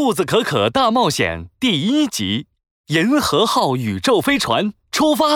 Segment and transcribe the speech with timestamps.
[0.00, 2.46] 兔子可可大冒险》第一集
[2.94, 5.26] 《银河号宇宙飞船出发》。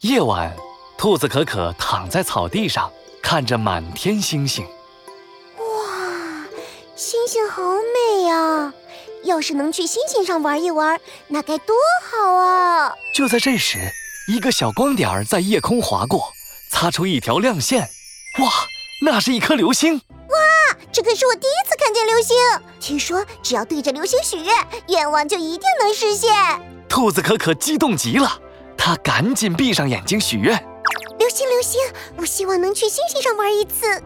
[0.00, 0.56] 夜晚，
[0.98, 2.90] 兔子可可躺在草地上，
[3.22, 4.64] 看着满天星星。
[5.58, 6.44] 哇，
[6.96, 8.74] 星星好美呀！
[9.22, 11.76] 要是能去星星上玩一玩，那该多
[12.10, 12.92] 好啊！
[13.14, 13.92] 就在这时，
[14.26, 16.32] 一个小光点在夜空划过，
[16.68, 17.82] 擦出一条亮线。
[18.40, 18.50] 哇，
[19.06, 20.02] 那是一颗流星！
[20.30, 22.36] 哇，这可是我第一次看见流星。
[22.78, 24.54] 听说只要对着流星许愿，
[24.88, 26.30] 愿望就一定能实现。
[26.88, 28.30] 兔子可可激动极了，
[28.76, 30.56] 它赶紧闭上眼睛许愿。
[31.18, 31.80] 流星，流星，
[32.16, 34.02] 我希望能去星星上玩一次。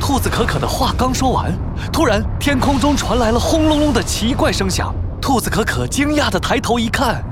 [0.00, 1.52] 兔子可可的话刚说完，
[1.92, 4.94] 突然天空中传来了轰隆隆的奇怪声响。
[5.20, 7.22] 兔子可可惊讶地抬头一看，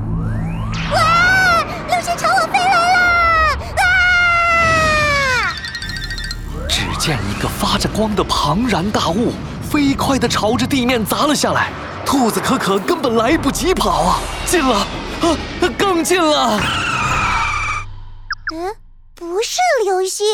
[7.40, 11.72] 个发着光的庞然大物飞快地朝着地面砸了下来。
[12.06, 14.20] 兔子可可根本来不及跑啊！
[14.46, 15.36] 近了，啊，
[15.76, 16.60] 更近了！
[18.52, 18.74] 嗯，
[19.14, 20.26] 不是流星。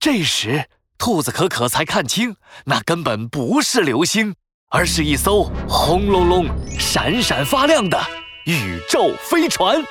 [0.00, 0.66] 这时。
[0.98, 4.34] 兔子可可才看清，那根本不是流星，
[4.70, 6.46] 而是一艘轰隆隆、
[6.78, 7.98] 闪闪发亮的
[8.44, 9.82] 宇宙飞船。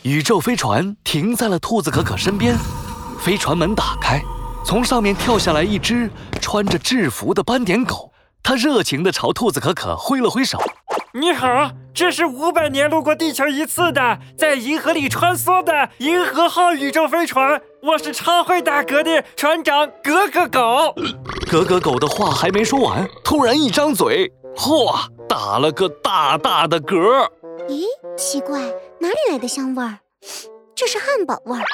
[0.00, 2.56] 宇宙飞船停在了兔子可可身边，
[3.20, 4.22] 飞船门打开，
[4.64, 6.08] 从上面跳下来一只
[6.40, 10.58] 穿着制服的斑点狗，它热情地朝兔子可可挥了挥手。
[11.12, 17.60] 你好，这是五百年路过地球一次的，在银河里穿梭的银河号宇宙飞船。
[17.82, 20.94] 我是超会打嗝的船长格格狗。
[21.50, 24.94] 格格狗的话还没说完，突然一张嘴，嚯，
[25.28, 27.28] 打了个大大的嗝。
[27.68, 27.84] 咦，
[28.16, 28.60] 奇怪，
[29.00, 29.98] 哪里来的香味儿？
[30.76, 31.64] 这是汉堡味儿、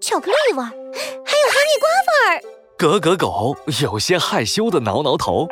[0.00, 0.70] 巧克力味儿，
[1.64, 2.42] 哈密瓜味儿。
[2.76, 5.48] 格格狗有些害羞的挠挠头，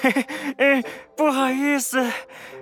[0.56, 0.82] 嗯，
[1.14, 2.10] 不好意思，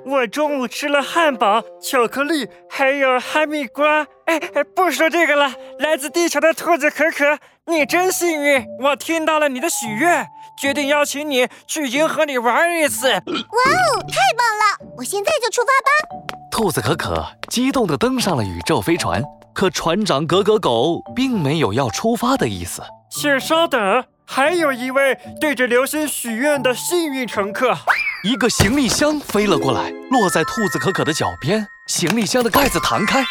[0.05, 4.07] 我中午吃了汉堡、巧克力，还有哈密瓜。
[4.25, 4.41] 哎，
[4.75, 5.53] 不说这个了。
[5.79, 10.27] 来自地球的兔子可可，你真幸运，我听到了你的许愿，
[10.61, 13.09] 决定邀请你去银河里玩一次。
[13.11, 14.93] 哇哦，太棒了！
[14.97, 16.27] 我现在就出发吧。
[16.51, 19.23] 兔子可可激动地登上了宇宙飞船，
[19.55, 22.83] 可船长格格狗并没有要出发的意思。
[23.11, 27.77] 请稍等，还有一位对着流星许愿的幸运乘客。
[28.23, 31.67] 一个行李箱飞了过来，落在兔子可可的脚边。
[31.87, 33.25] 行李箱的盖子弹开，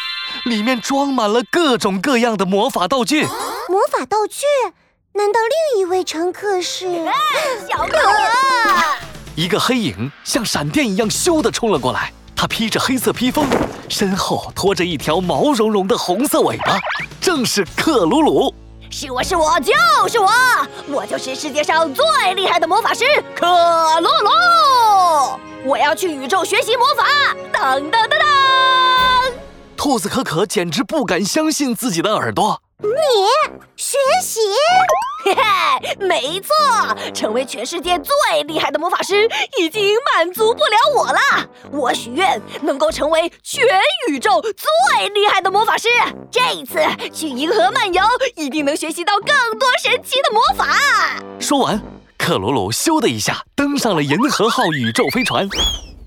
[0.44, 3.22] 里面装满了各种各样的魔法道具。
[3.22, 4.44] 魔法道具？
[5.12, 5.40] 难道
[5.74, 6.86] 另一位乘客是
[7.68, 8.00] 小可可？
[9.34, 13.46] 一个黑影像闪电一样咻的冲了过来，他披着黑色披风，
[13.90, 16.78] 身后拖着一条毛茸茸的红色尾巴，
[17.20, 18.54] 正是克鲁鲁。
[18.90, 19.74] 是我是我就
[20.08, 20.30] 是我，
[20.88, 22.02] 我就是世界上最
[22.34, 23.04] 厉害的魔法师
[23.36, 23.46] 克
[24.00, 25.38] 鲁鲁。
[25.66, 27.04] 我要去宇宙学习魔法。
[27.52, 29.32] 噔噔噔噔！
[29.76, 32.62] 兔子可可简直不敢相信自己的耳朵。
[32.82, 32.90] 你
[33.76, 34.40] 学习？
[35.22, 36.54] 嘿嘿，没错，
[37.12, 41.20] 成为全世界最厉害的魔法师已经满足不了我了。
[41.72, 43.62] 我许愿能够成为全
[44.08, 45.88] 宇宙最厉害的魔法师。
[46.30, 46.78] 这一次
[47.12, 48.02] 去银河漫游，
[48.34, 49.26] 一定能学习到更
[49.58, 50.74] 多神奇的魔法。
[51.38, 51.78] 说完，
[52.16, 55.46] 克鲁鲁咻的一下登上了银河号宇宙飞船，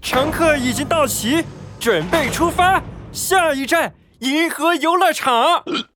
[0.01, 1.45] 乘客已经到齐，
[1.79, 2.81] 准备出发。
[3.11, 5.63] 下一站，银河游乐场。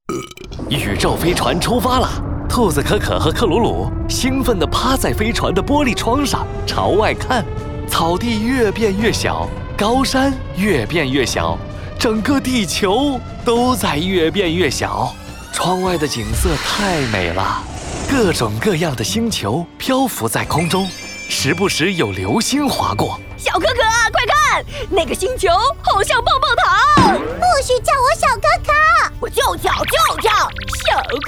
[0.69, 2.09] 宇宙飞船出发了。
[2.49, 7.45] 兔子可可和克鲁鲁兴奋地趴在飞船的玻璃窗上朝外看，
[7.87, 9.47] 草地越变越小，
[9.77, 11.57] 高山越变越小，
[11.99, 15.13] 整个地球都在越变越小。
[15.51, 17.61] 窗外的景色太美了，
[18.09, 20.89] 各种各样的星球漂浮在空中，
[21.27, 23.19] 时不时有流星划过。
[23.35, 25.49] 小可可，快看，那个星球
[25.81, 27.19] 好像棒棒糖！
[27.19, 28.73] 不许叫我小可可，
[29.19, 29.71] 我就叫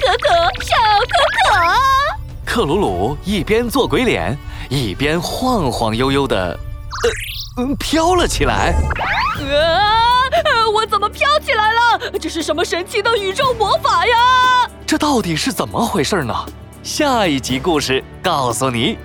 [0.00, 0.28] 可可，
[0.64, 1.60] 小可可。
[2.46, 4.34] 克鲁鲁一边做鬼脸，
[4.70, 6.58] 一边晃晃悠悠的，
[7.56, 8.74] 呃，嗯，飘了起来。
[9.38, 10.00] 啊！
[10.72, 12.10] 我怎么飘起来了？
[12.18, 14.70] 这是什么神奇的宇宙魔法呀？
[14.86, 16.34] 这到底是怎么回事呢？
[16.82, 18.98] 下一集故事告诉你。